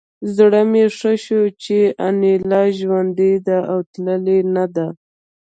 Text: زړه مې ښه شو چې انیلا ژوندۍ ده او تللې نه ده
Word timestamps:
زړه 0.35 0.61
مې 0.71 0.85
ښه 0.97 1.11
شو 1.23 1.41
چې 1.63 1.77
انیلا 2.07 2.63
ژوندۍ 2.79 3.33
ده 3.47 3.57
او 3.71 3.79
تللې 3.91 4.37
نه 4.55 4.65
ده 4.75 4.87